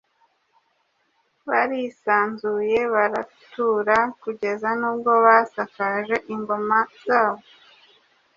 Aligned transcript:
barisanzuye 1.47 2.79
baratura 2.93 3.97
kugeza 4.21 4.69
n’ubwo 4.79 5.11
basakaje 5.25 6.15
ingoma 6.33 6.77
zabo 7.03 7.43